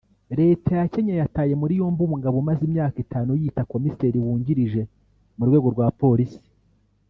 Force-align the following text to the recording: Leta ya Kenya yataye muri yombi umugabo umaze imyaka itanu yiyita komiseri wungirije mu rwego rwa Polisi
Leta 0.39 0.71
ya 0.79 0.87
Kenya 0.93 1.13
yataye 1.21 1.53
muri 1.61 1.73
yombi 1.79 1.99
umugabo 2.03 2.35
umaze 2.43 2.61
imyaka 2.69 2.97
itanu 3.05 3.29
yiyita 3.39 3.61
komiseri 3.71 4.17
wungirije 4.25 4.81
mu 5.37 5.43
rwego 5.47 5.67
rwa 5.75 5.87
Polisi 6.01 6.41